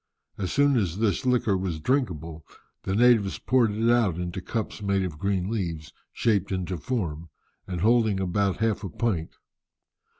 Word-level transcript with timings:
As 0.39 0.51
soon 0.51 0.77
as 0.77 0.97
this 0.97 1.27
liquor 1.27 1.55
was 1.55 1.79
drinkable, 1.79 2.43
the 2.85 2.95
natives 2.95 3.37
poured 3.37 3.69
it 3.69 3.87
out 3.91 4.15
into 4.17 4.41
cups 4.41 4.81
made 4.81 5.03
of 5.03 5.19
green 5.19 5.47
leaves, 5.51 5.93
shaped 6.11 6.51
into 6.51 6.79
form, 6.79 7.29
and 7.67 7.81
holding 7.81 8.19
about 8.19 8.57
half 8.57 8.83
a 8.83 8.89
pint. 8.89 9.35